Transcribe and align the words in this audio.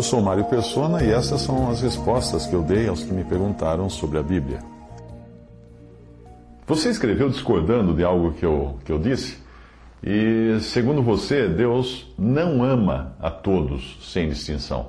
Eu 0.00 0.04
sou 0.04 0.22
Mário 0.22 0.46
Persona 0.46 1.04
e 1.04 1.10
essas 1.10 1.42
são 1.42 1.68
as 1.68 1.82
respostas 1.82 2.46
que 2.46 2.54
eu 2.54 2.62
dei 2.62 2.88
aos 2.88 3.04
que 3.04 3.12
me 3.12 3.22
perguntaram 3.22 3.90
sobre 3.90 4.16
a 4.16 4.22
Bíblia. 4.22 4.60
Você 6.66 6.88
escreveu 6.88 7.28
discordando 7.28 7.92
de 7.92 8.02
algo 8.02 8.32
que 8.32 8.46
eu, 8.46 8.78
que 8.82 8.90
eu 8.90 8.98
disse? 8.98 9.36
E, 10.02 10.56
segundo 10.62 11.02
você, 11.02 11.46
Deus 11.48 12.10
não 12.18 12.64
ama 12.64 13.14
a 13.20 13.30
todos 13.30 13.98
sem 14.00 14.30
distinção. 14.30 14.88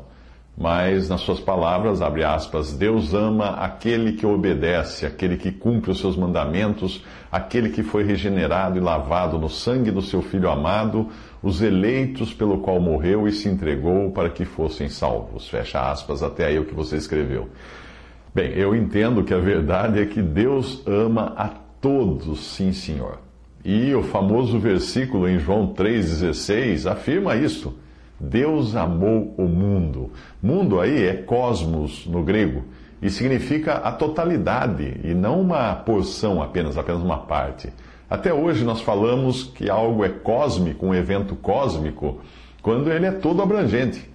Mas, 0.58 1.10
nas 1.10 1.20
suas 1.20 1.42
palavras, 1.42 2.02
abre 2.02 2.24
aspas, 2.24 2.72
Deus 2.72 3.14
ama 3.14 3.50
aquele 3.50 4.14
que 4.14 4.26
obedece, 4.26 5.06
aquele 5.06 5.36
que 5.36 5.52
cumpre 5.52 5.92
os 5.92 6.00
seus 6.00 6.16
mandamentos, 6.16 7.04
aquele 7.30 7.70
que 7.70 7.84
foi 7.84 8.04
regenerado 8.04 8.78
e 8.78 8.82
lavado 8.82 9.38
no 9.38 9.50
sangue 9.50 9.92
do 9.92 10.02
seu 10.02 10.22
Filho 10.22 10.50
amado, 10.50 11.10
os 11.42 11.62
eleitos 11.62 12.34
pelo 12.34 12.60
qual 12.60 12.80
morreu 12.80 13.28
e 13.28 13.32
se 13.32 13.50
entregou 13.50 14.12
para 14.12 14.30
que 14.30 14.46
fossem 14.46 14.90
salvos. 14.90 15.48
Fecha 15.50 15.90
aspas, 15.92 16.22
até 16.22 16.46
aí 16.46 16.60
o 16.60 16.66
que 16.66 16.74
você 16.74 16.96
escreveu. 16.96 17.50
Bem, 18.34 18.52
eu 18.54 18.76
entendo 18.76 19.24
que 19.24 19.34
a 19.34 19.40
verdade 19.40 20.00
é 20.00 20.06
que 20.06 20.22
Deus 20.22 20.86
ama 20.88 21.34
a 21.36 21.50
todos, 21.82 22.40
sim, 22.56 22.72
senhor. 22.72 23.20
E 23.64 23.94
o 23.94 24.04
famoso 24.04 24.58
versículo 24.58 25.28
em 25.28 25.38
João 25.38 25.74
3,16 25.74 26.90
afirma 26.90 27.36
isso. 27.36 27.78
Deus 28.20 28.76
amou 28.76 29.34
o 29.38 29.44
mundo. 29.44 30.12
Mundo 30.42 30.80
aí 30.80 31.04
é 31.04 31.14
cosmos 31.14 32.06
no 32.06 32.24
grego 32.24 32.64
e 33.02 33.10
significa 33.10 33.74
a 33.74 33.92
totalidade 33.92 35.00
e 35.04 35.14
não 35.14 35.42
uma 35.42 35.74
porção 35.76 36.42
apenas, 36.42 36.78
apenas 36.78 37.02
uma 37.02 37.18
parte. 37.18 37.74
Até 38.12 38.34
hoje 38.34 38.66
nós 38.66 38.82
falamos 38.82 39.46
que 39.56 39.70
algo 39.70 40.04
é 40.04 40.10
cósmico, 40.10 40.86
um 40.86 40.94
evento 40.94 41.34
cósmico, 41.34 42.20
quando 42.62 42.92
ele 42.92 43.06
é 43.06 43.12
todo 43.12 43.42
abrangente. 43.42 44.06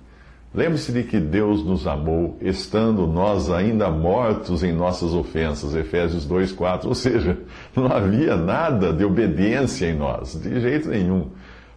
Lembre-se 0.55 0.93
de 0.93 1.03
que 1.03 1.19
Deus 1.19 1.65
nos 1.65 1.87
amou 1.87 2.37
estando 2.43 3.07
nós 3.07 3.51
ainda 3.51 3.89
mortos 3.89 4.63
em 4.63 4.71
nossas 4.71 5.15
ofensas, 5.15 5.75
Efésios 5.75 6.27
2:4, 6.27 6.89
ou 6.89 6.95
seja, 6.95 7.39
não 7.75 7.87
havia 7.87 8.37
nada 8.37 8.93
de 8.93 9.03
obediência 9.03 9.87
em 9.87 9.97
nós, 9.97 10.39
de 10.39 10.61
jeito 10.61 10.91
nenhum. 10.91 11.31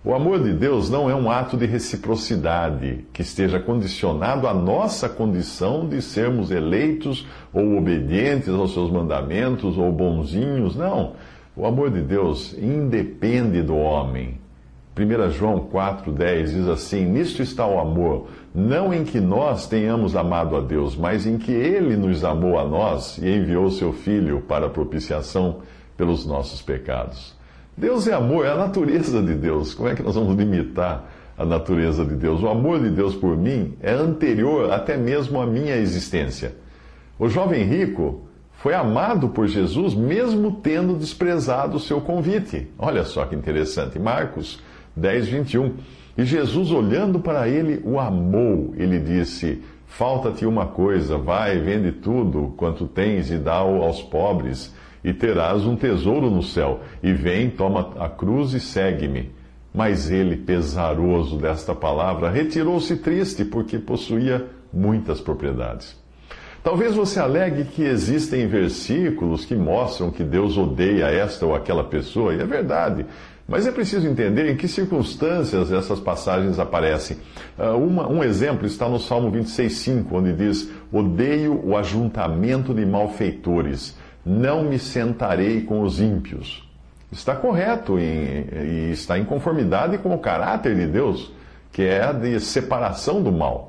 O 0.03 0.13
amor 0.13 0.43
de 0.43 0.51
Deus 0.51 0.89
não 0.89 1.09
é 1.09 1.15
um 1.15 1.31
ato 1.31 1.55
de 1.55 1.65
reciprocidade 1.65 3.05
que 3.13 3.21
esteja 3.21 3.61
condicionado 3.61 4.45
à 4.45 4.53
nossa 4.53 5.07
condição 5.07 5.87
de 5.87 6.01
sermos 6.01 6.51
eleitos 6.51 7.25
ou 7.53 7.77
obedientes 7.77 8.49
aos 8.49 8.73
seus 8.73 8.91
mandamentos 8.91 9.77
ou 9.77 9.89
bonzinhos. 9.89 10.75
Não. 10.75 11.13
O 11.59 11.65
amor 11.65 11.91
de 11.91 12.01
Deus 12.01 12.55
independe 12.57 13.61
do 13.61 13.75
homem. 13.75 14.39
1 14.97 15.29
João 15.31 15.67
4,10 15.69 16.43
diz 16.45 16.67
assim: 16.69 17.03
Nisto 17.03 17.41
está 17.41 17.67
o 17.67 17.81
amor, 17.81 18.27
não 18.55 18.93
em 18.93 19.03
que 19.03 19.19
nós 19.19 19.67
tenhamos 19.67 20.15
amado 20.15 20.55
a 20.55 20.61
Deus, 20.61 20.95
mas 20.95 21.27
em 21.27 21.37
que 21.37 21.51
Ele 21.51 21.97
nos 21.97 22.23
amou 22.23 22.57
a 22.57 22.63
nós 22.65 23.17
e 23.17 23.29
enviou 23.29 23.69
seu 23.69 23.91
Filho 23.91 24.39
para 24.47 24.69
propiciação 24.69 25.57
pelos 25.97 26.25
nossos 26.25 26.61
pecados. 26.61 27.35
Deus 27.75 28.07
é 28.07 28.13
amor, 28.13 28.45
é 28.45 28.51
a 28.51 28.55
natureza 28.55 29.21
de 29.21 29.35
Deus. 29.35 29.73
Como 29.73 29.89
é 29.89 29.95
que 29.95 30.01
nós 30.01 30.15
vamos 30.15 30.37
limitar 30.37 31.11
a 31.37 31.43
natureza 31.43 32.05
de 32.05 32.15
Deus? 32.15 32.41
O 32.41 32.47
amor 32.47 32.79
de 32.79 32.89
Deus 32.89 33.15
por 33.15 33.35
mim 33.35 33.73
é 33.81 33.91
anterior 33.91 34.71
até 34.71 34.95
mesmo 34.95 35.41
à 35.41 35.45
minha 35.45 35.75
existência. 35.75 36.55
O 37.19 37.27
jovem 37.27 37.63
rico 37.63 38.28
foi 38.59 38.73
amado 38.73 39.29
por 39.29 39.47
Jesus 39.47 39.95
mesmo 39.95 40.51
tendo 40.51 40.93
desprezado 40.95 41.77
o 41.77 41.79
seu 41.79 42.01
convite. 42.01 42.67
Olha 42.77 43.05
só 43.05 43.25
que 43.25 43.35
interessante. 43.35 43.97
Marcos 43.97 44.61
10, 44.97 45.29
21. 45.29 45.75
E 46.17 46.25
Jesus, 46.25 46.69
olhando 46.69 47.19
para 47.21 47.47
ele, 47.47 47.81
o 47.85 47.97
amou. 47.97 48.73
Ele 48.75 48.99
disse: 48.99 49.63
Falta-te 49.87 50.45
uma 50.45 50.65
coisa, 50.67 51.17
vai, 51.17 51.57
vende 51.57 51.93
tudo 51.93 52.53
quanto 52.57 52.85
tens 52.85 53.31
e 53.31 53.37
dá-o 53.37 53.81
aos 53.81 54.01
pobres 54.01 54.75
e 55.01 55.13
terás 55.13 55.65
um 55.65 55.77
tesouro 55.77 56.29
no 56.29 56.43
céu. 56.43 56.81
E 57.01 57.13
vem, 57.13 57.49
toma 57.49 57.93
a 57.97 58.09
cruz 58.09 58.53
e 58.53 58.59
segue-me. 58.59 59.31
Mas 59.73 60.11
ele, 60.11 60.35
pesaroso 60.35 61.37
desta 61.37 61.73
palavra, 61.73 62.29
retirou-se 62.29 62.97
triste, 62.97 63.45
porque 63.45 63.79
possuía 63.79 64.47
muitas 64.73 65.21
propriedades. 65.21 65.97
Talvez 66.63 66.93
você 66.93 67.19
alegue 67.19 67.63
que 67.63 67.83
existem 67.83 68.45
versículos 68.47 69.45
que 69.45 69.55
mostram 69.55 70.11
que 70.11 70.23
Deus 70.23 70.57
odeia 70.57 71.05
esta 71.05 71.45
ou 71.45 71.55
aquela 71.55 71.83
pessoa, 71.83 72.33
e 72.33 72.41
é 72.41 72.45
verdade. 72.45 73.05
Mas 73.47 73.65
é 73.65 73.71
preciso 73.71 74.07
entender 74.07 74.51
em 74.51 74.55
que 74.55 74.67
circunstâncias 74.67 75.71
essas 75.71 75.99
passagens 75.99 76.59
aparecem. 76.59 77.17
Uh, 77.57 77.75
uma, 77.77 78.07
um 78.07 78.23
exemplo 78.23 78.67
está 78.67 78.87
no 78.87 78.99
Salmo 78.99 79.31
26,5, 79.31 80.05
onde 80.11 80.33
diz: 80.33 80.69
Odeio 80.91 81.59
o 81.65 81.75
ajuntamento 81.75 82.73
de 82.73 82.85
malfeitores 82.85 83.97
não 84.23 84.63
me 84.63 84.77
sentarei 84.77 85.61
com 85.61 85.81
os 85.81 85.99
ímpios. 85.99 86.67
Está 87.11 87.35
correto 87.35 87.97
e, 87.97 88.03
e 88.03 88.91
está 88.91 89.17
em 89.17 89.25
conformidade 89.25 89.97
com 89.97 90.13
o 90.13 90.19
caráter 90.19 90.75
de 90.75 90.85
Deus, 90.85 91.31
que 91.71 91.81
é 91.81 92.03
a 92.03 92.11
de 92.11 92.39
separação 92.39 93.23
do 93.23 93.31
mal. 93.31 93.68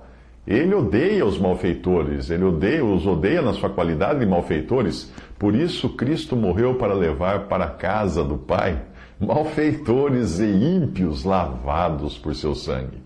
Ele 0.51 0.75
odeia 0.75 1.25
os 1.25 1.39
malfeitores, 1.39 2.29
ele 2.29 2.43
odeia, 2.43 2.85
os 2.85 3.07
odeia 3.07 3.41
na 3.41 3.53
sua 3.53 3.71
qualidade 3.71 4.19
de 4.19 4.27
malfeitores. 4.27 5.13
Por 5.39 5.55
isso 5.55 5.91
Cristo 5.91 6.35
morreu 6.35 6.75
para 6.75 6.93
levar 6.93 7.47
para 7.47 7.67
a 7.67 7.71
casa 7.71 8.25
do 8.25 8.37
Pai 8.37 8.83
malfeitores 9.21 10.41
e 10.41 10.47
ímpios 10.47 11.23
lavados 11.23 12.19
por 12.19 12.35
seu 12.35 12.57
sangue. 12.57 13.01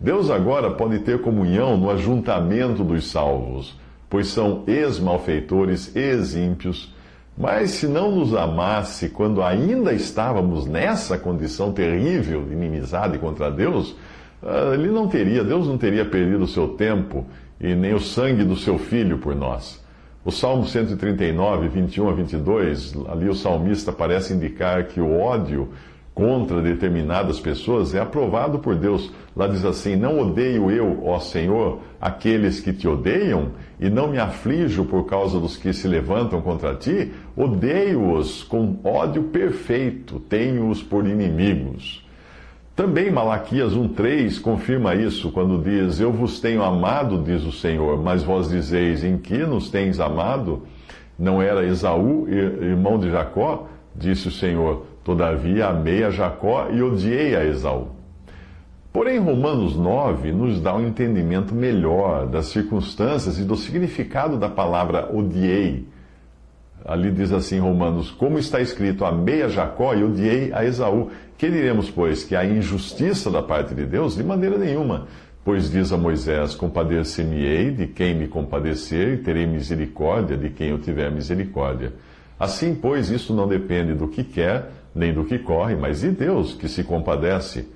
Deus 0.00 0.30
agora 0.30 0.70
pode 0.70 1.00
ter 1.00 1.20
comunhão 1.20 1.76
no 1.76 1.90
ajuntamento 1.90 2.82
dos 2.82 3.10
salvos, 3.10 3.78
pois 4.08 4.28
são 4.28 4.64
ex-malfeitores, 4.66 5.94
ex-ímpios 5.94 6.96
mas 7.36 7.72
se 7.72 7.86
não 7.86 8.10
nos 8.10 8.34
amasse 8.34 9.10
quando 9.10 9.42
ainda 9.42 9.92
estávamos 9.92 10.66
nessa 10.66 11.18
condição 11.18 11.70
terrível 11.70 12.42
de 12.44 12.54
inimizade 12.54 13.18
contra 13.18 13.50
Deus, 13.50 13.94
ele 14.74 14.88
não 14.88 15.08
teria, 15.08 15.42
Deus 15.42 15.66
não 15.66 15.78
teria 15.78 16.04
perdido 16.04 16.44
o 16.44 16.48
seu 16.48 16.68
tempo 16.68 17.26
e 17.60 17.74
nem 17.74 17.94
o 17.94 18.00
sangue 18.00 18.44
do 18.44 18.56
seu 18.56 18.78
filho 18.78 19.18
por 19.18 19.34
nós. 19.34 19.84
O 20.24 20.32
Salmo 20.32 20.66
139, 20.66 21.68
21 21.68 22.08
a 22.08 22.12
22, 22.12 22.94
ali 23.08 23.28
o 23.28 23.34
salmista 23.34 23.92
parece 23.92 24.34
indicar 24.34 24.84
que 24.88 25.00
o 25.00 25.18
ódio 25.20 25.68
contra 26.16 26.62
determinadas 26.62 27.38
pessoas 27.38 27.94
é 27.94 28.00
aprovado 28.00 28.58
por 28.58 28.74
Deus. 28.74 29.12
Lá 29.36 29.46
diz 29.46 29.64
assim: 29.64 29.96
Não 29.96 30.18
odeio 30.18 30.70
eu, 30.70 31.06
ó 31.06 31.18
Senhor, 31.20 31.80
aqueles 32.00 32.58
que 32.58 32.72
te 32.72 32.88
odeiam, 32.88 33.52
e 33.78 33.90
não 33.90 34.08
me 34.08 34.18
aflijo 34.18 34.86
por 34.86 35.04
causa 35.04 35.38
dos 35.38 35.56
que 35.56 35.72
se 35.72 35.86
levantam 35.86 36.40
contra 36.40 36.74
ti, 36.74 37.12
odeio-os 37.36 38.42
com 38.42 38.78
ódio 38.82 39.24
perfeito, 39.24 40.18
tenho-os 40.18 40.82
por 40.82 41.06
inimigos. 41.06 42.05
Também 42.76 43.10
Malaquias 43.10 43.72
1,3 43.72 44.38
confirma 44.38 44.94
isso, 44.94 45.32
quando 45.32 45.62
diz: 45.62 45.98
Eu 45.98 46.12
vos 46.12 46.38
tenho 46.38 46.62
amado, 46.62 47.22
diz 47.22 47.42
o 47.42 47.50
Senhor, 47.50 48.00
mas 48.02 48.22
vós 48.22 48.50
dizeis: 48.50 49.02
Em 49.02 49.16
que 49.16 49.38
nos 49.38 49.70
tens 49.70 49.98
amado? 49.98 50.64
Não 51.18 51.40
era 51.40 51.64
Esaú, 51.64 52.28
irmão 52.28 52.98
de 52.98 53.10
Jacó? 53.10 53.66
Disse 53.94 54.28
o 54.28 54.30
Senhor 54.30 54.84
Todavia 55.06 55.68
amei 55.68 56.02
a 56.02 56.10
Jacó 56.10 56.68
e 56.68 56.82
odiei 56.82 57.36
a 57.36 57.44
Esaú. 57.44 57.90
Porém, 58.92 59.20
Romanos 59.20 59.76
9 59.76 60.32
nos 60.32 60.60
dá 60.60 60.74
um 60.74 60.84
entendimento 60.84 61.54
melhor 61.54 62.26
das 62.26 62.46
circunstâncias 62.46 63.38
e 63.38 63.44
do 63.44 63.54
significado 63.54 64.36
da 64.36 64.48
palavra 64.48 65.08
odiei. 65.14 65.86
Ali 66.86 67.10
diz 67.10 67.32
assim, 67.32 67.58
Romanos: 67.58 68.12
Como 68.12 68.38
está 68.38 68.60
escrito, 68.60 69.04
amei 69.04 69.42
a 69.42 69.48
Jacó 69.48 69.92
e 69.92 70.04
odiei 70.04 70.52
a 70.52 70.64
Esaú. 70.64 71.10
Que 71.36 71.50
diremos, 71.50 71.90
pois, 71.90 72.22
que 72.22 72.36
há 72.36 72.44
injustiça 72.44 73.28
da 73.28 73.42
parte 73.42 73.74
de 73.74 73.84
Deus? 73.84 74.14
De 74.14 74.22
maneira 74.22 74.56
nenhuma. 74.56 75.08
Pois 75.44 75.68
diz 75.68 75.92
a 75.92 75.96
Moisés: 75.96 76.54
Compadecer-me-ei 76.54 77.72
de 77.72 77.88
quem 77.88 78.14
me 78.14 78.28
compadecer, 78.28 79.14
e 79.14 79.16
terei 79.16 79.46
misericórdia 79.46 80.36
de 80.36 80.48
quem 80.48 80.68
eu 80.68 80.78
tiver 80.78 81.10
misericórdia. 81.10 81.92
Assim, 82.38 82.72
pois, 82.72 83.10
isto 83.10 83.34
não 83.34 83.48
depende 83.48 83.92
do 83.92 84.06
que 84.06 84.22
quer, 84.22 84.70
nem 84.94 85.12
do 85.12 85.24
que 85.24 85.40
corre, 85.40 85.74
mas 85.74 86.02
de 86.02 86.10
Deus 86.10 86.54
que 86.54 86.68
se 86.68 86.84
compadece. 86.84 87.66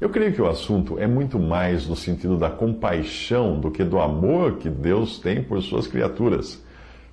Eu 0.00 0.08
creio 0.08 0.32
que 0.32 0.42
o 0.42 0.48
assunto 0.48 0.98
é 1.00 1.06
muito 1.06 1.38
mais 1.38 1.88
no 1.88 1.96
sentido 1.96 2.36
da 2.36 2.50
compaixão 2.50 3.58
do 3.58 3.72
que 3.72 3.82
do 3.82 3.98
amor 3.98 4.58
que 4.58 4.68
Deus 4.68 5.18
tem 5.18 5.42
por 5.42 5.60
suas 5.62 5.88
criaturas. 5.88 6.62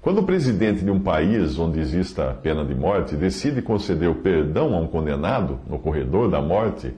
Quando 0.02 0.20
o 0.20 0.24
presidente 0.24 0.86
de 0.86 0.90
um 0.90 1.00
país 1.00 1.60
onde 1.60 1.78
exista 1.78 2.34
pena 2.42 2.64
de 2.64 2.74
morte 2.74 3.18
decide 3.18 3.62
conceder 3.62 4.10
o 4.10 4.16
perdão 4.16 4.74
a 4.74 4.80
um 4.80 4.88
condenado 4.88 5.60
no 5.68 5.78
corredor 5.78 6.30
da 6.30 6.42
morte, 6.42 6.94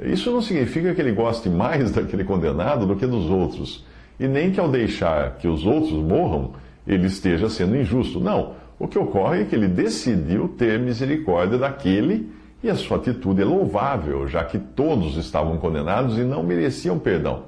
isso 0.00 0.30
não 0.30 0.40
significa 0.40 0.94
que 0.94 1.00
ele 1.02 1.12
goste 1.12 1.50
mais 1.50 1.90
daquele 1.92 2.24
condenado 2.24 2.86
do 2.86 2.96
que 2.96 3.06
dos 3.06 3.28
outros, 3.28 3.84
e 4.18 4.26
nem 4.26 4.50
que 4.50 4.58
ao 4.58 4.70
deixar 4.70 5.36
que 5.36 5.46
os 5.46 5.66
outros 5.66 5.92
morram, 5.92 6.52
ele 6.86 7.06
esteja 7.06 7.50
sendo 7.50 7.76
injusto. 7.76 8.18
Não. 8.20 8.54
O 8.78 8.88
que 8.88 8.98
ocorre 8.98 9.42
é 9.42 9.44
que 9.44 9.54
ele 9.54 9.68
decidiu 9.68 10.48
ter 10.48 10.78
misericórdia 10.78 11.58
daquele 11.58 12.30
e 12.62 12.70
a 12.70 12.74
sua 12.74 12.96
atitude 12.96 13.42
é 13.42 13.44
louvável, 13.44 14.26
já 14.26 14.42
que 14.44 14.58
todos 14.58 15.18
estavam 15.18 15.58
condenados 15.58 16.16
e 16.16 16.22
não 16.22 16.42
mereciam 16.42 16.98
perdão. 16.98 17.44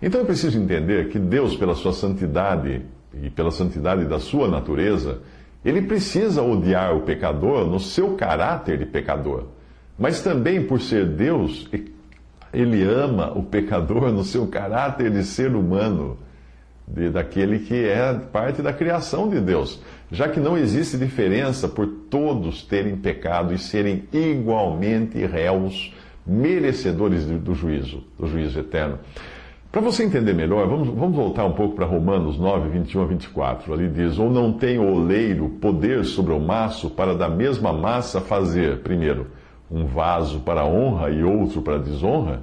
Então 0.00 0.20
é 0.20 0.24
preciso 0.24 0.58
entender 0.58 1.08
que 1.08 1.18
Deus, 1.18 1.56
pela 1.56 1.74
sua 1.74 1.94
santidade 1.94 2.82
e 3.22 3.30
pela 3.30 3.50
santidade 3.50 4.04
da 4.04 4.18
sua 4.18 4.48
natureza, 4.48 5.20
ele 5.64 5.82
precisa 5.82 6.42
odiar 6.42 6.94
o 6.94 7.02
pecador 7.02 7.66
no 7.66 7.80
seu 7.80 8.14
caráter 8.14 8.78
de 8.78 8.86
pecador. 8.86 9.44
Mas 9.98 10.20
também 10.22 10.62
por 10.62 10.80
ser 10.80 11.06
Deus, 11.06 11.68
ele 12.52 12.82
ama 12.84 13.32
o 13.36 13.42
pecador 13.42 14.12
no 14.12 14.22
seu 14.22 14.46
caráter 14.46 15.10
de 15.10 15.24
ser 15.24 15.54
humano 15.54 16.18
de, 16.86 17.10
daquele 17.10 17.60
que 17.60 17.74
é 17.74 18.14
parte 18.14 18.62
da 18.62 18.72
criação 18.72 19.28
de 19.28 19.40
Deus, 19.40 19.80
já 20.10 20.28
que 20.28 20.38
não 20.38 20.56
existe 20.56 20.96
diferença 20.96 21.68
por 21.68 21.86
todos 21.86 22.62
terem 22.62 22.96
pecado 22.96 23.52
e 23.52 23.58
serem 23.58 24.04
igualmente 24.12 25.24
réus, 25.26 25.92
merecedores 26.24 27.24
do, 27.24 27.54
juízo, 27.54 28.04
do 28.18 28.26
juízo 28.26 28.58
eterno. 28.60 28.98
Para 29.76 29.84
você 29.84 30.04
entender 30.04 30.32
melhor, 30.32 30.66
vamos, 30.66 30.88
vamos 30.88 31.14
voltar 31.14 31.44
um 31.44 31.52
pouco 31.52 31.76
para 31.76 31.84
Romanos 31.84 32.38
9, 32.38 32.70
21 32.70 33.02
a 33.02 33.04
24. 33.04 33.74
Ali 33.74 33.90
diz: 33.90 34.18
Ou 34.18 34.30
não 34.30 34.50
tem 34.50 34.78
o 34.78 34.90
oleiro 34.90 35.50
poder 35.60 36.02
sobre 36.06 36.32
o 36.32 36.40
maço 36.40 36.88
para 36.88 37.14
da 37.14 37.28
mesma 37.28 37.74
massa 37.74 38.18
fazer, 38.18 38.78
primeiro, 38.78 39.26
um 39.70 39.84
vaso 39.84 40.40
para 40.40 40.64
honra 40.64 41.10
e 41.10 41.22
outro 41.22 41.60
para 41.60 41.76
desonra? 41.78 42.40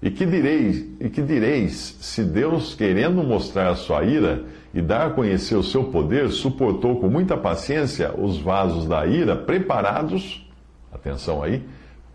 E 0.00 0.12
que 0.12 0.24
direis, 0.24 0.86
e 1.00 1.08
que 1.08 1.22
direis 1.22 1.98
se 2.00 2.22
Deus, 2.22 2.72
querendo 2.72 3.24
mostrar 3.24 3.70
a 3.70 3.74
sua 3.74 4.04
ira 4.04 4.44
e 4.72 4.80
dar 4.80 5.08
a 5.08 5.10
conhecer 5.10 5.56
o 5.56 5.62
seu 5.64 5.82
poder, 5.82 6.28
suportou 6.28 7.00
com 7.00 7.08
muita 7.08 7.36
paciência 7.36 8.14
os 8.16 8.38
vasos 8.38 8.86
da 8.86 9.04
ira 9.04 9.34
preparados, 9.34 10.48
atenção 10.92 11.42
aí, 11.42 11.64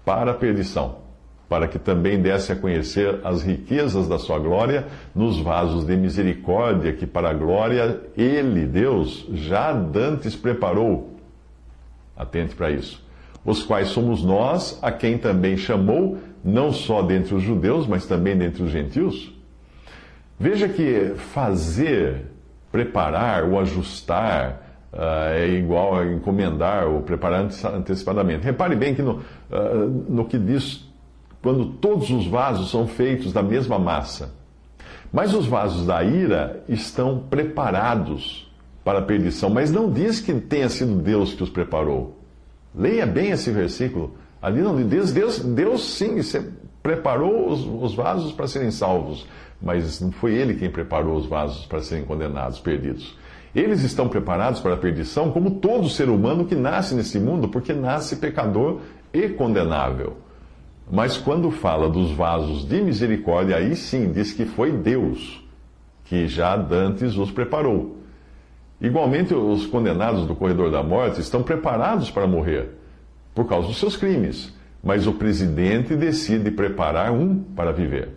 para 0.06 0.31
a 0.31 0.33
perdição, 0.33 1.09
para 1.50 1.68
que 1.68 1.80
também 1.80 2.22
desse 2.22 2.51
a 2.51 2.56
conhecer 2.56 3.19
as 3.24 3.42
riquezas 3.42 4.07
da 4.07 4.19
sua 4.19 4.38
glória 4.38 4.86
nos 5.16 5.40
vasos 5.40 5.84
de 5.84 5.98
misericórdia 5.98 6.94
que 6.94 7.07
para 7.07 7.31
a 7.31 7.34
glória 7.34 8.00
ele, 8.16 8.68
Deus, 8.68 9.25
já 9.34 9.74
dantes 9.74 10.36
preparou. 10.36 11.18
Atente 12.16 12.56
para 12.56 12.69
isso. 12.69 13.04
Os 13.44 13.63
quais 13.63 13.88
somos 13.88 14.24
nós, 14.24 14.78
a 14.81 14.92
quem 14.92 15.18
também 15.18 15.57
chamou 15.57 16.19
não 16.44 16.72
só 16.72 17.01
dentre 17.01 17.34
os 17.34 17.42
judeus, 17.42 17.88
mas 17.88 18.06
também 18.06 18.38
dentre 18.38 18.62
os 18.62 18.69
gentios? 18.69 19.34
Veja 20.40 20.69
que 20.69 21.13
fazer, 21.16 22.28
preparar 22.72 23.44
ou 23.44 23.60
ajustar 23.60 24.88
uh, 24.94 25.34
é 25.34 25.50
igual 25.50 25.96
a 25.96 26.06
encomendar 26.06 26.88
ou 26.88 27.01
preparar 27.01 27.50
antecipadamente. 27.74 28.46
Repare 28.46 28.75
bem 28.75 28.94
que 28.94 29.01
no, 29.01 29.13
uh, 29.13 30.06
no 30.07 30.25
que 30.25 30.38
diz 30.38 30.88
quando 31.41 31.65
todos 31.65 32.09
os 32.09 32.27
vasos 32.27 32.69
são 32.69 32.88
feitos 32.88 33.31
da 33.31 33.41
mesma 33.41 33.80
massa. 33.80 34.33
Mas 35.12 35.33
os 35.33 35.47
vasos 35.47 35.86
da 35.86 36.03
ira 36.03 36.63
estão 36.68 37.24
preparados 37.30 38.50
para 38.83 39.00
a 39.00 39.03
perdição, 39.03 39.50
mas 39.50 39.71
não 39.71 39.91
diz 39.91 40.19
que 40.19 40.33
tenha 40.33 40.69
sido 40.69 40.95
Deus 40.95 41.33
que 41.33 41.44
os 41.44 41.50
preparou. 41.50 42.18
Leia 42.75 43.06
bem 43.06 43.31
esse 43.31 43.51
versículo. 43.51 44.15
Ali 44.41 44.62
não 44.62 44.75
diz, 44.88 45.12
Deus, 45.12 45.39
Deus 45.39 45.83
sim 45.83 46.18
preparou 46.81 47.50
os, 47.50 47.65
os 47.65 47.95
vasos 47.95 48.31
para 48.31 48.47
serem 48.47 48.71
salvos, 48.71 49.27
mas 49.62 50.00
não 50.00 50.12
foi 50.12 50.33
Ele 50.33 50.53
quem 50.53 50.69
preparou 50.69 51.18
os 51.18 51.25
vasos 51.25 51.65
para 51.65 51.81
serem 51.81 52.06
condenados, 52.06 52.59
perdidos. 52.59 53.18
Eles 53.53 53.81
estão 53.83 54.07
preparados 54.07 54.59
para 54.62 54.75
a 54.75 54.77
perdição, 54.77 55.31
como 55.31 55.51
todo 55.51 55.89
ser 55.89 56.07
humano 56.07 56.45
que 56.45 56.56
nasce 56.56 56.94
nesse 56.94 57.19
mundo, 57.19 57.50
porque 57.50 57.74
nasce 57.74 58.18
pecador 58.18 58.80
e 59.12 59.27
condenável. 59.30 60.18
Mas 60.91 61.18
quando 61.18 61.51
fala 61.51 61.88
dos 61.88 62.12
vasos 62.12 62.65
de 62.65 62.81
misericórdia, 62.81 63.57
aí 63.57 63.75
sim 63.75 64.12
diz 64.12 64.33
que 64.33 64.45
foi 64.45 64.71
Deus 64.71 65.44
que 66.09 66.27
já 66.27 66.57
dantes 66.57 67.15
os 67.15 67.30
preparou. 67.30 67.97
Igualmente, 68.81 69.33
os 69.33 69.68
condenados 69.68 70.25
do 70.25 70.36
corredor 70.36 70.71
da 70.71 70.81
morte 70.81 71.21
estão 71.21 71.44
preparados 71.44 72.09
para 72.09 72.25
morrer 72.25 72.71
por 73.36 73.47
causa 73.47 73.68
dos 73.68 73.77
seus 73.77 73.95
crimes, 73.95 74.51
mas 74.83 75.06
o 75.06 75.13
presidente 75.13 75.95
decide 75.95 76.50
preparar 76.50 77.12
um 77.12 77.38
para 77.38 77.71
viver. 77.71 78.09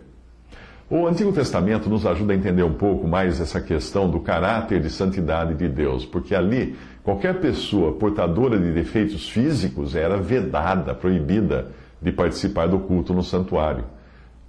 O 0.89 1.05
Antigo 1.07 1.31
Testamento 1.31 1.87
nos 1.87 2.05
ajuda 2.05 2.33
a 2.33 2.35
entender 2.35 2.63
um 2.63 2.73
pouco 2.73 3.07
mais 3.07 3.39
essa 3.39 3.61
questão 3.61 4.09
do 4.09 4.19
caráter 4.19 4.81
de 4.81 4.89
santidade 4.89 5.53
de 5.53 5.67
Deus, 5.67 6.05
porque 6.05 6.33
ali 6.33 6.75
qualquer 7.03 7.39
pessoa 7.39 7.93
portadora 7.93 8.57
de 8.57 8.71
defeitos 8.71 9.29
físicos 9.29 9.95
era 9.95 10.17
vedada, 10.17 10.95
proibida 10.95 11.71
de 12.03 12.11
participar 12.11 12.67
do 12.67 12.79
culto 12.79 13.13
no 13.13 13.23
santuário. 13.23 13.85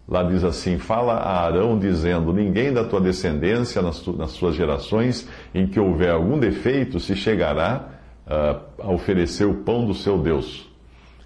Lá 0.06 0.22
diz 0.22 0.44
assim: 0.44 0.78
Fala 0.78 1.14
a 1.14 1.46
Arão, 1.46 1.78
dizendo: 1.78 2.32
Ninguém 2.32 2.72
da 2.72 2.84
tua 2.84 3.00
descendência, 3.00 3.80
nas, 3.80 4.00
tu, 4.00 4.12
nas 4.12 4.32
suas 4.32 4.54
gerações, 4.54 5.28
em 5.54 5.66
que 5.66 5.80
houver 5.80 6.10
algum 6.10 6.38
defeito, 6.38 7.00
se 7.00 7.16
chegará 7.16 7.88
uh, 8.26 8.82
a 8.82 8.92
oferecer 8.92 9.46
o 9.46 9.54
pão 9.54 9.86
do 9.86 9.94
seu 9.94 10.18
Deus. 10.18 10.70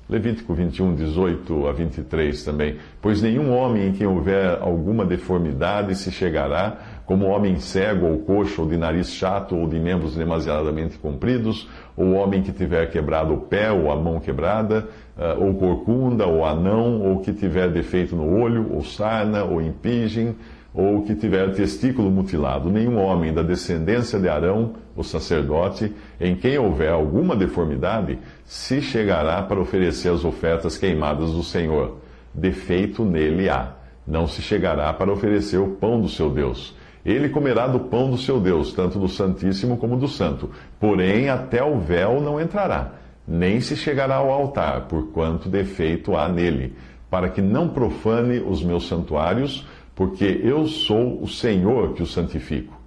Levítico 0.08 0.54
21, 0.54 0.94
18 0.94 1.66
a 1.66 1.72
23 1.72 2.42
também. 2.42 2.78
Pois 3.02 3.20
nenhum 3.20 3.52
homem 3.52 3.88
em 3.88 3.92
quem 3.92 4.06
houver 4.06 4.58
alguma 4.58 5.04
deformidade 5.04 5.94
se 5.96 6.10
chegará, 6.10 6.78
como 7.08 7.28
homem 7.28 7.58
cego 7.58 8.06
ou 8.06 8.18
coxo, 8.18 8.60
ou 8.60 8.68
de 8.68 8.76
nariz 8.76 9.10
chato, 9.14 9.56
ou 9.56 9.66
de 9.66 9.80
membros 9.80 10.14
demasiadamente 10.14 10.98
compridos, 10.98 11.66
ou 11.96 12.12
homem 12.12 12.42
que 12.42 12.52
tiver 12.52 12.90
quebrado 12.90 13.32
o 13.32 13.38
pé 13.38 13.72
ou 13.72 13.90
a 13.90 13.96
mão 13.96 14.20
quebrada, 14.20 14.86
uh, 15.16 15.42
ou 15.42 15.54
corcunda, 15.54 16.26
ou 16.26 16.44
anão, 16.44 17.00
ou 17.00 17.20
que 17.20 17.32
tiver 17.32 17.70
defeito 17.70 18.14
no 18.14 18.38
olho, 18.38 18.70
ou 18.74 18.84
sarna, 18.84 19.42
ou 19.42 19.58
impingem, 19.58 20.36
ou 20.74 21.00
que 21.00 21.14
tiver 21.14 21.50
testículo 21.54 22.10
mutilado. 22.10 22.68
Nenhum 22.68 22.98
homem 22.98 23.32
da 23.32 23.42
descendência 23.42 24.20
de 24.20 24.28
Arão, 24.28 24.74
o 24.94 25.02
sacerdote, 25.02 25.90
em 26.20 26.36
quem 26.36 26.58
houver 26.58 26.92
alguma 26.92 27.34
deformidade, 27.34 28.18
se 28.44 28.82
chegará 28.82 29.42
para 29.42 29.58
oferecer 29.58 30.10
as 30.10 30.26
ofertas 30.26 30.76
queimadas 30.76 31.32
do 31.32 31.42
Senhor. 31.42 31.96
Defeito 32.34 33.02
nele 33.02 33.48
há. 33.48 33.72
Não 34.06 34.26
se 34.26 34.42
chegará 34.42 34.92
para 34.92 35.10
oferecer 35.10 35.56
o 35.56 35.68
pão 35.68 35.98
do 35.98 36.08
seu 36.10 36.28
Deus. 36.28 36.76
Ele 37.08 37.30
comerá 37.30 37.66
do 37.66 37.80
pão 37.80 38.10
do 38.10 38.18
seu 38.18 38.38
Deus, 38.38 38.72
tanto 38.72 38.98
do 38.98 39.08
Santíssimo 39.08 39.78
como 39.78 39.96
do 39.96 40.06
Santo. 40.06 40.50
Porém, 40.78 41.30
até 41.30 41.64
o 41.64 41.78
véu 41.78 42.20
não 42.20 42.40
entrará, 42.40 42.92
nem 43.26 43.60
se 43.60 43.76
chegará 43.76 44.16
ao 44.16 44.30
altar, 44.30 44.82
porquanto 44.88 45.48
defeito 45.48 46.14
há 46.14 46.28
nele, 46.28 46.74
para 47.08 47.30
que 47.30 47.40
não 47.40 47.68
profane 47.68 48.40
os 48.40 48.62
meus 48.62 48.86
santuários 48.86 49.66
porque 49.98 50.42
eu 50.44 50.66
sou 50.66 51.20
o 51.20 51.26
Senhor 51.26 51.94
que 51.94 52.02
o 52.04 52.06
santifico. 52.06 52.78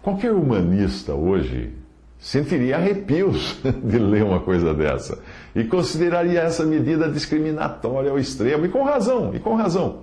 Qualquer 0.00 0.30
humanista 0.30 1.12
hoje 1.12 1.72
sentiria 2.20 2.76
arrepios 2.76 3.58
de 3.82 3.98
ler 3.98 4.22
uma 4.22 4.38
coisa 4.38 4.72
dessa 4.72 5.18
e 5.56 5.64
consideraria 5.64 6.40
essa 6.40 6.64
medida 6.64 7.10
discriminatória 7.10 8.12
ao 8.12 8.18
extremo, 8.18 8.64
e 8.66 8.68
com 8.68 8.84
razão, 8.84 9.34
e 9.34 9.40
com 9.40 9.56
razão. 9.56 10.02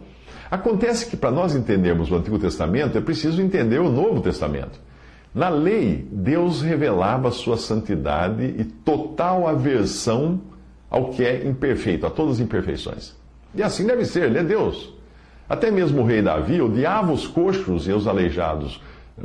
Acontece 0.51 1.05
que 1.05 1.15
para 1.15 1.31
nós 1.31 1.55
entendermos 1.55 2.12
o 2.12 2.15
Antigo 2.15 2.38
Testamento 2.38 2.98
é 2.98 3.01
preciso 3.01 3.41
entender 3.41 3.79
o 3.79 3.89
Novo 3.89 4.20
Testamento. 4.20 4.77
Na 5.34 5.48
lei, 5.48 6.05
Deus 6.12 6.62
revelava 6.62 7.31
sua 7.31 7.55
santidade 7.55 8.43
e 8.43 8.65
total 8.65 9.48
aversão 9.48 10.41
ao 10.89 11.12
que 11.12 11.24
é 11.24 11.48
imperfeito, 11.48 12.05
a 12.05 12.10
todas 12.10 12.34
as 12.34 12.39
imperfeições. 12.41 13.15
E 13.55 13.63
assim 13.63 13.88
deve 13.88 14.03
ser, 14.03 14.24
ele 14.24 14.39
é 14.39 14.43
Deus. 14.43 14.93
Até 15.48 15.72
mesmo 15.72 16.01
o 16.01 16.05
rei 16.05 16.22
Davi 16.22 16.62
odiava 16.62 17.13
os 17.13 17.25
coxos 17.25 17.88
e 17.88 17.93
os 17.93 18.05
aleijados. 18.05 18.81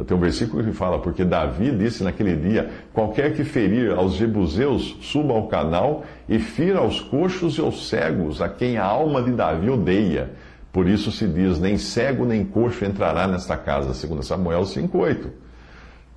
Tem 0.06 0.16
um 0.16 0.20
versículo 0.20 0.62
que 0.62 0.72
fala, 0.72 1.00
porque 1.00 1.24
Davi 1.24 1.72
disse 1.72 2.04
naquele 2.04 2.36
dia: 2.36 2.70
qualquer 2.92 3.34
que 3.34 3.42
ferir 3.42 3.90
aos 3.92 4.14
jebuseus, 4.14 4.96
suba 5.00 5.34
ao 5.34 5.48
canal 5.48 6.04
e 6.28 6.38
fira 6.38 6.78
aos 6.78 7.00
coxos 7.00 7.58
e 7.58 7.60
aos 7.60 7.88
cegos, 7.88 8.40
a 8.40 8.48
quem 8.48 8.76
a 8.76 8.84
alma 8.84 9.22
de 9.22 9.32
Davi 9.32 9.68
odeia. 9.70 10.30
Por 10.76 10.86
isso 10.86 11.10
se 11.10 11.26
diz: 11.26 11.58
nem 11.58 11.78
cego 11.78 12.26
nem 12.26 12.44
coxo 12.44 12.84
entrará 12.84 13.26
nesta 13.26 13.56
casa, 13.56 13.94
segundo 13.94 14.22
Samuel 14.22 14.60
5,8. 14.60 15.30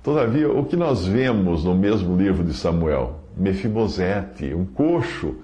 Todavia, 0.02 0.52
o 0.52 0.66
que 0.66 0.76
nós 0.76 1.06
vemos 1.06 1.64
no 1.64 1.74
mesmo 1.74 2.14
livro 2.14 2.44
de 2.44 2.52
Samuel? 2.52 3.20
Mefibosete, 3.34 4.52
um 4.52 4.66
coxo, 4.66 5.36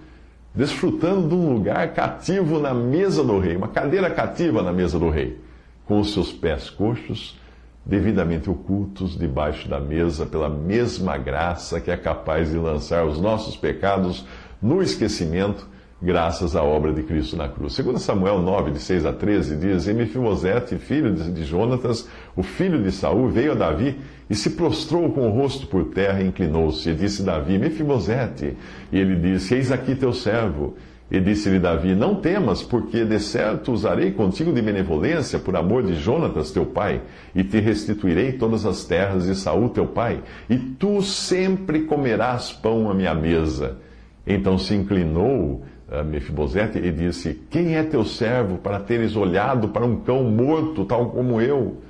desfrutando 0.54 1.30
de 1.30 1.34
um 1.34 1.50
lugar 1.50 1.94
cativo 1.94 2.58
na 2.58 2.74
mesa 2.74 3.24
do 3.24 3.38
rei, 3.38 3.56
uma 3.56 3.68
cadeira 3.68 4.10
cativa 4.10 4.60
na 4.60 4.70
mesa 4.70 4.98
do 4.98 5.08
rei, 5.08 5.40
com 5.86 5.98
os 5.98 6.12
seus 6.12 6.30
pés 6.30 6.68
coxos 6.68 7.40
devidamente 7.86 8.50
ocultos 8.50 9.16
debaixo 9.16 9.66
da 9.66 9.80
mesa 9.80 10.26
pela 10.26 10.50
mesma 10.50 11.16
graça 11.16 11.80
que 11.80 11.90
é 11.90 11.96
capaz 11.96 12.50
de 12.50 12.58
lançar 12.58 13.06
os 13.06 13.18
nossos 13.18 13.56
pecados 13.56 14.26
no 14.60 14.82
esquecimento, 14.82 15.66
graças 16.00 16.54
à 16.54 16.62
obra 16.62 16.92
de 16.92 17.02
Cristo 17.02 17.36
na 17.36 17.48
cruz. 17.48 17.74
Segundo 17.74 17.98
Samuel 17.98 18.40
9, 18.40 18.72
de 18.72 18.78
6 18.78 19.06
a 19.06 19.12
13, 19.12 19.56
diz, 19.56 19.86
E 19.86 19.94
Mefibosete, 19.94 20.76
filho 20.76 21.14
de 21.14 21.44
Jonatas, 21.44 22.08
o 22.36 22.42
filho 22.42 22.82
de 22.82 22.92
Saul, 22.92 23.28
veio 23.28 23.52
a 23.52 23.54
Davi 23.54 23.98
e 24.28 24.34
se 24.34 24.50
prostrou 24.50 25.10
com 25.12 25.28
o 25.28 25.30
rosto 25.30 25.66
por 25.66 25.86
terra 25.86 26.20
e 26.20 26.26
inclinou-se. 26.26 26.90
E 26.90 26.94
disse 26.94 27.22
Davi, 27.22 27.58
Mefibosete. 27.58 28.56
E 28.92 28.98
ele 28.98 29.16
disse, 29.16 29.54
Eis 29.54 29.72
aqui 29.72 29.94
teu 29.94 30.12
servo. 30.12 30.74
E 31.08 31.20
disse-lhe 31.20 31.60
Davi: 31.60 31.94
Não 31.94 32.16
temas, 32.16 32.64
porque 32.64 33.04
de 33.04 33.20
certo 33.20 33.72
usarei 33.72 34.10
contigo 34.10 34.52
de 34.52 34.60
benevolência 34.60 35.38
por 35.38 35.54
amor 35.54 35.84
de 35.84 35.94
Jonatas 35.94 36.50
teu 36.50 36.66
pai, 36.66 37.00
e 37.32 37.44
te 37.44 37.60
restituirei 37.60 38.32
todas 38.32 38.66
as 38.66 38.84
terras 38.84 39.24
de 39.24 39.36
Saul 39.36 39.68
teu 39.68 39.86
pai, 39.86 40.20
e 40.50 40.58
tu 40.58 41.00
sempre 41.02 41.82
comerás 41.82 42.52
pão 42.52 42.90
à 42.90 42.94
minha 42.94 43.14
mesa. 43.14 43.78
Então 44.26 44.58
se 44.58 44.74
inclinou 44.74 45.62
Mefibosete 46.04 46.78
e 46.78 46.90
disse: 46.90 47.34
Quem 47.50 47.76
é 47.76 47.82
teu 47.82 48.04
servo 48.04 48.58
para 48.58 48.80
teres 48.80 49.14
olhado 49.14 49.68
para 49.68 49.84
um 49.84 49.96
cão 49.96 50.24
morto, 50.24 50.84
tal 50.84 51.10
como 51.10 51.40
eu? 51.40 51.80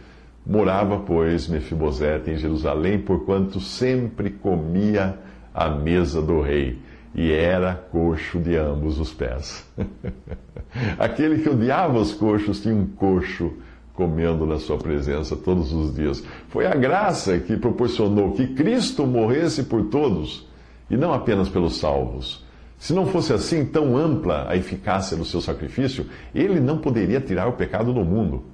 Morava, 0.47 0.99
pois, 0.99 1.49
Mefibosete 1.49 2.31
em 2.31 2.37
Jerusalém, 2.37 2.99
porquanto 2.99 3.59
sempre 3.59 4.31
comia 4.31 5.19
à 5.53 5.71
mesa 5.71 6.21
do 6.21 6.41
rei 6.41 6.79
e 7.15 7.33
era 7.33 7.75
coxo 7.91 8.38
de 8.38 8.57
ambos 8.57 9.00
os 9.00 9.12
pés. 9.12 9.67
Aquele 10.99 11.43
que 11.43 11.49
odiava 11.49 11.99
os 11.99 12.12
coxos 12.12 12.61
tinha 12.61 12.75
um 12.75 12.87
coxo 12.87 13.55
comendo 13.95 14.45
na 14.45 14.59
sua 14.59 14.76
presença 14.76 15.35
todos 15.35 15.73
os 15.73 15.95
dias. 15.95 16.23
Foi 16.49 16.67
a 16.67 16.75
graça 16.75 17.38
que 17.38 17.57
proporcionou 17.57 18.33
que 18.33 18.49
Cristo 18.49 19.07
morresse 19.07 19.62
por 19.62 19.87
todos 19.87 20.47
e 20.91 20.97
não 20.97 21.15
apenas 21.15 21.49
pelos 21.49 21.79
salvos. 21.79 22.46
Se 22.78 22.92
não 22.92 23.06
fosse 23.06 23.33
assim 23.33 23.64
tão 23.64 23.97
ampla 23.97 24.47
a 24.49 24.56
eficácia 24.56 25.16
do 25.16 25.25
seu 25.25 25.40
sacrifício, 25.40 26.06
ele 26.35 26.61
não 26.61 26.78
poderia 26.78 27.21
tirar 27.21 27.47
o 27.47 27.52
pecado 27.52 27.92
do 27.92 28.04
mundo. 28.04 28.45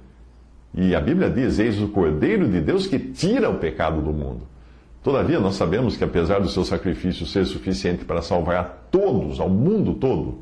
E 0.73 0.95
a 0.95 1.01
Bíblia 1.01 1.29
diz: 1.29 1.59
Eis 1.59 1.81
o 1.81 1.89
Cordeiro 1.89 2.47
de 2.47 2.61
Deus 2.61 2.87
que 2.87 2.97
tira 2.97 3.49
o 3.49 3.59
pecado 3.59 4.01
do 4.01 4.13
mundo. 4.13 4.47
Todavia, 5.03 5.39
nós 5.39 5.55
sabemos 5.55 5.97
que, 5.97 6.03
apesar 6.03 6.39
do 6.39 6.47
seu 6.47 6.63
sacrifício 6.63 7.25
ser 7.25 7.45
suficiente 7.45 8.05
para 8.05 8.21
salvar 8.21 8.55
a 8.55 8.63
todos, 8.63 9.39
ao 9.39 9.49
mundo 9.49 9.95
todo, 9.95 10.39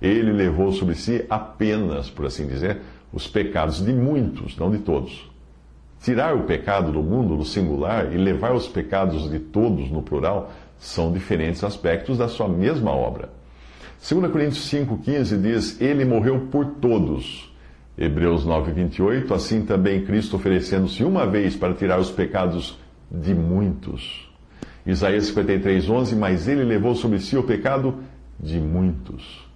ele 0.00 0.32
levou 0.32 0.70
sobre 0.70 0.94
si 0.94 1.24
apenas, 1.28 2.08
por 2.08 2.26
assim 2.26 2.46
dizer, 2.46 2.78
os 3.12 3.26
pecados 3.26 3.84
de 3.84 3.92
muitos, 3.92 4.56
não 4.56 4.70
de 4.70 4.78
todos. 4.78 5.28
Tirar 6.00 6.36
o 6.36 6.44
pecado 6.44 6.92
do 6.92 7.02
mundo, 7.02 7.34
no 7.34 7.44
singular, 7.44 8.12
e 8.12 8.16
levar 8.16 8.54
os 8.54 8.68
pecados 8.68 9.28
de 9.28 9.38
todos, 9.40 9.90
no 9.90 10.02
plural, 10.02 10.52
são 10.78 11.12
diferentes 11.12 11.62
aspectos 11.64 12.18
da 12.18 12.28
sua 12.28 12.48
mesma 12.48 12.90
obra. 12.90 13.30
2 14.08 14.30
Coríntios 14.30 14.70
5,15 14.70 15.40
diz: 15.40 15.80
Ele 15.80 16.04
morreu 16.04 16.48
por 16.50 16.66
todos. 16.66 17.52
Hebreus 17.96 18.44
9,28, 18.44 19.30
assim 19.32 19.64
também 19.64 20.04
Cristo 20.04 20.36
oferecendo-se 20.36 21.04
uma 21.04 21.26
vez 21.26 21.54
para 21.54 21.74
tirar 21.74 21.98
os 22.00 22.10
pecados 22.10 22.78
de 23.10 23.32
muitos. 23.32 24.28
Isaías 24.84 25.26
53, 25.26 25.88
11, 25.88 26.16
mas 26.16 26.48
ele 26.48 26.64
levou 26.64 26.94
sobre 26.94 27.20
si 27.20 27.36
o 27.36 27.42
pecado 27.42 28.00
de 28.38 28.58
muitos. 28.58 29.48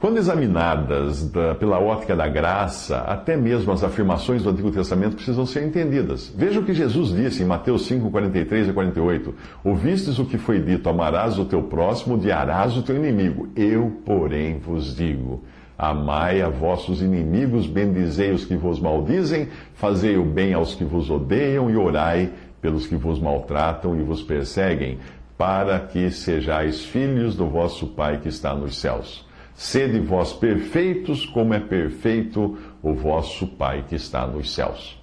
Quando 0.00 0.16
examinadas 0.16 1.30
da, 1.30 1.54
pela 1.54 1.78
ótica 1.78 2.16
da 2.16 2.26
graça, 2.26 3.00
até 3.00 3.36
mesmo 3.36 3.70
as 3.70 3.84
afirmações 3.84 4.42
do 4.42 4.48
Antigo 4.48 4.70
Testamento 4.70 5.16
precisam 5.16 5.44
ser 5.44 5.62
entendidas. 5.62 6.32
Veja 6.34 6.58
o 6.58 6.64
que 6.64 6.72
Jesus 6.72 7.14
disse 7.14 7.42
em 7.42 7.46
Mateus 7.46 7.84
5, 7.84 8.10
43 8.10 8.70
a 8.70 8.72
48. 8.72 9.34
Ouvistes 9.62 10.18
o 10.18 10.24
que 10.24 10.38
foi 10.38 10.58
dito: 10.58 10.88
amarás 10.88 11.38
o 11.38 11.44
teu 11.44 11.64
próximo, 11.64 12.14
odiarás 12.14 12.78
o 12.78 12.82
teu 12.82 12.96
inimigo. 12.96 13.50
Eu, 13.54 14.00
porém, 14.02 14.58
vos 14.58 14.96
digo: 14.96 15.44
amai 15.76 16.40
a 16.40 16.48
vossos 16.48 17.02
inimigos, 17.02 17.66
bendizei 17.66 18.30
os 18.30 18.46
que 18.46 18.56
vos 18.56 18.80
maldizem, 18.80 19.48
fazei 19.74 20.16
o 20.16 20.24
bem 20.24 20.54
aos 20.54 20.74
que 20.74 20.82
vos 20.82 21.10
odeiam 21.10 21.68
e 21.68 21.76
orai 21.76 22.30
pelos 22.62 22.86
que 22.86 22.96
vos 22.96 23.20
maltratam 23.20 23.94
e 24.00 24.02
vos 24.02 24.22
perseguem, 24.22 24.98
para 25.36 25.78
que 25.78 26.10
sejais 26.10 26.86
filhos 26.86 27.36
do 27.36 27.46
vosso 27.46 27.88
Pai 27.88 28.16
que 28.16 28.30
está 28.30 28.54
nos 28.54 28.78
céus. 28.78 29.28
Sede 29.54 29.98
vós 29.98 30.32
perfeitos, 30.32 31.26
como 31.26 31.52
é 31.52 31.60
perfeito 31.60 32.56
o 32.82 32.94
vosso 32.94 33.46
Pai 33.46 33.84
que 33.88 33.94
está 33.94 34.26
nos 34.26 34.54
céus. 34.54 34.98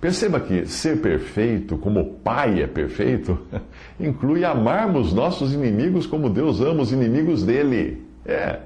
Perceba 0.00 0.38
que 0.38 0.66
ser 0.66 1.00
perfeito, 1.00 1.78
como 1.78 2.00
o 2.00 2.14
Pai 2.14 2.62
é 2.62 2.66
perfeito, 2.66 3.38
inclui 3.98 4.44
amarmos 4.44 5.12
nossos 5.12 5.52
inimigos 5.54 6.06
como 6.06 6.28
Deus 6.28 6.60
ama 6.60 6.82
os 6.82 6.92
inimigos 6.92 7.42
dele. 7.42 8.04
É. 8.26 8.58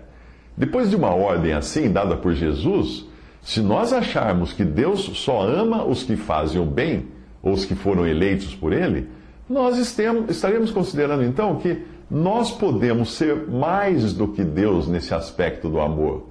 Depois 0.56 0.90
de 0.90 0.96
uma 0.96 1.14
ordem 1.14 1.52
assim 1.52 1.92
dada 1.92 2.16
por 2.16 2.32
Jesus, 2.32 3.06
se 3.40 3.60
nós 3.60 3.92
acharmos 3.92 4.52
que 4.52 4.64
Deus 4.64 5.00
só 5.14 5.42
ama 5.42 5.84
os 5.84 6.02
que 6.02 6.16
fazem 6.16 6.60
o 6.60 6.64
bem, 6.64 7.06
ou 7.42 7.52
os 7.52 7.64
que 7.64 7.74
foram 7.74 8.06
eleitos 8.06 8.54
por 8.54 8.72
ele, 8.72 9.08
nós 9.48 9.78
estaremos 9.78 10.70
considerando 10.70 11.22
então 11.22 11.56
que 11.56 11.82
nós 12.10 12.50
podemos 12.50 13.12
ser 13.12 13.48
mais 13.48 14.12
do 14.12 14.28
que 14.28 14.42
Deus 14.42 14.88
nesse 14.88 15.12
aspecto 15.12 15.68
do 15.68 15.80
amor. 15.80 16.26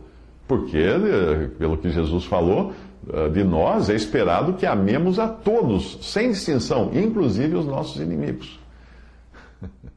Porque, 0.48 0.78
eh, 0.78 1.50
pelo 1.58 1.78
que 1.78 1.90
Jesus 1.90 2.26
falou, 2.26 2.74
eh, 3.12 3.30
de 3.30 3.44
nós 3.44 3.90
é 3.90 3.96
esperado 3.96 4.54
que 4.54 4.66
amemos 4.66 5.20
a 5.20 5.28
todos, 5.28 6.00
sem 6.02 6.32
distinção, 6.32 6.92
inclusive 6.94 7.56
os 7.56 7.66
nossos 7.66 8.02
inimigos. 8.02 8.60